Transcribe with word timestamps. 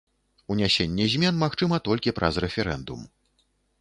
Унясенне 0.53 1.05
змен 1.15 1.37
магчыма 1.43 1.77
толькі 1.89 2.15
праз 2.21 2.41
рэферэндум. 2.47 3.05